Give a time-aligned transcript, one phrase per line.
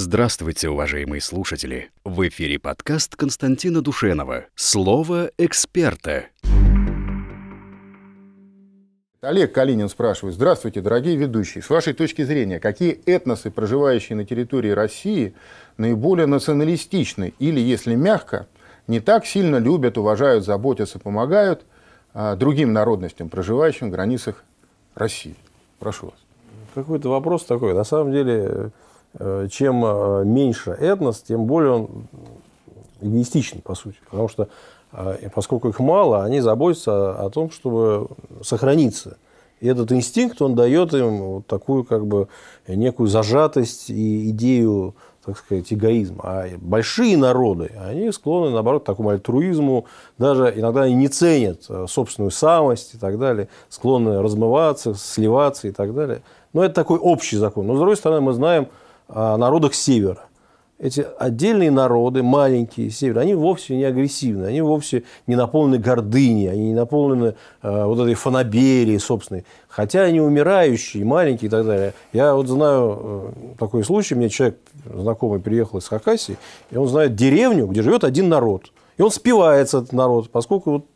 [0.00, 1.90] Здравствуйте, уважаемые слушатели!
[2.04, 6.26] В эфире подкаст Константина Душенова «Слово эксперта».
[9.20, 10.36] Олег Калинин спрашивает.
[10.36, 11.64] Здравствуйте, дорогие ведущие.
[11.64, 15.34] С вашей точки зрения, какие этносы, проживающие на территории России,
[15.78, 18.46] наиболее националистичны или, если мягко,
[18.86, 21.64] не так сильно любят, уважают, заботятся, помогают
[22.14, 24.44] а, другим народностям, проживающим в границах
[24.94, 25.34] России?
[25.80, 26.18] Прошу вас.
[26.76, 27.74] Какой-то вопрос такой.
[27.74, 28.70] На самом деле,
[29.50, 31.88] чем э, меньше этнос, тем более он
[33.00, 33.96] эгоистичен, по сути.
[34.10, 34.48] Потому что,
[34.92, 38.08] э, поскольку их мало, они заботятся о том, чтобы
[38.42, 39.16] сохраниться.
[39.60, 42.28] И этот инстинкт, он дает им вот такую как бы
[42.68, 44.94] некую зажатость и идею
[45.24, 46.20] так сказать, эгоизм.
[46.22, 49.84] А большие народы, они склонны, наоборот, к такому альтруизму,
[50.16, 55.94] даже иногда они не ценят собственную самость и так далее, склонны размываться, сливаться и так
[55.94, 56.22] далее.
[56.54, 57.66] Но это такой общий закон.
[57.66, 58.68] Но, с другой стороны, мы знаем
[59.08, 60.28] народах Севера.
[60.78, 66.68] Эти отдельные народы, маленькие, север, они вовсе не агрессивны, они вовсе не наполнены гордыней, они
[66.68, 69.44] не наполнены э, вот этой фанаберией собственной.
[69.66, 71.94] Хотя они умирающие, маленькие и так далее.
[72.12, 76.36] Я вот знаю э, такой случай, мне человек знакомый приехал из Хакасии,
[76.70, 80.86] и он знает деревню, где живет один народ– и он спивается, этот народ, поскольку вот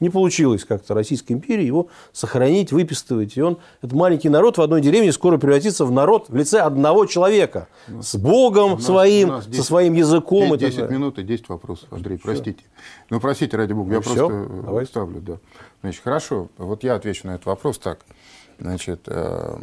[0.00, 3.36] не получилось как-то Российской империи его сохранить, выпистывать.
[3.36, 7.04] И он, этот маленький народ в одной деревне скоро превратится в народ в лице одного
[7.04, 7.68] человека.
[8.00, 10.56] С Богом нас, своим, 10, со своим языком.
[10.56, 12.24] 10, 10 минут и 10 вопросов, Андрей, все.
[12.24, 12.64] простите.
[13.10, 14.28] Ну, простите, ради Бога, ну, я все?
[14.28, 14.86] просто Давай.
[14.86, 15.20] ставлю.
[15.20, 15.36] Да.
[15.82, 18.00] Значит, хорошо, вот я отвечу на этот вопрос так.
[18.58, 19.56] Значит, э,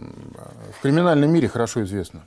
[0.77, 2.21] в криминальном мире хорошо известно.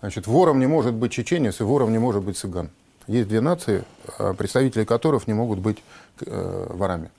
[0.00, 2.70] Значит, вором не может быть чеченец, и вором не может быть цыган.
[3.08, 3.84] Есть две нации,
[4.18, 5.82] а, представители которых не могут быть
[6.20, 7.10] э, ворами.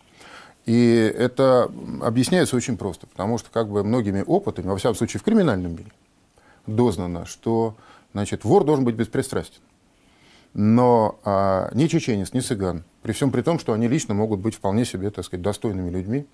[0.66, 1.70] И это
[2.02, 5.92] объясняется очень просто, потому что как бы многими опытами, во всяком случае в криминальном мире,
[6.68, 7.76] дознано, что
[8.14, 9.62] значит, вор должен быть беспристрастен.
[10.54, 14.56] Но а, ни чеченец, ни цыган, при всем при том, что они лично могут быть
[14.56, 16.28] вполне себе, так сказать, достойными людьми,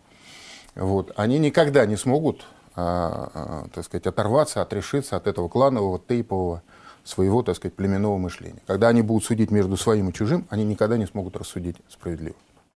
[0.75, 6.61] вот, они никогда не смогут, а, а, так сказать, оторваться, отрешиться от этого кланового, тейпового
[7.05, 8.61] своего, так сказать, племенного мышления.
[8.67, 12.35] Когда они будут судить между своим и чужим, они никогда не смогут рассудить справедливо.